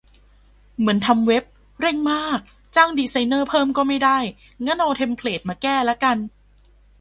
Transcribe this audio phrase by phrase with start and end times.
[0.77, 1.43] เหมือนทำเว็บ
[1.79, 2.39] เร่งมาก
[2.75, 4.17] จ้างดีไซเนอร์เพิ่มก็ไม่ได้
[4.65, 6.17] งั้นเอาเทมเพลตมาแก้ละกัน